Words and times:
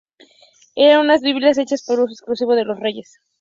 Eran 0.75 1.01
unas 1.01 1.21
Biblias 1.21 1.59
hechas 1.59 1.83
para 1.85 2.03
uso 2.03 2.11
exclusivo 2.11 2.55
de 2.55 2.65
los 2.65 2.79
reyes. 2.79 3.19